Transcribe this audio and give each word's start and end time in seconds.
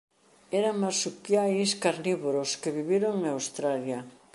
Eran 0.59 0.75
marsupiais 0.85 1.71
carnívoros 1.83 2.49
que 2.61 2.75
viviron 2.79 3.13
en 3.19 3.25
Australia. 3.37 3.99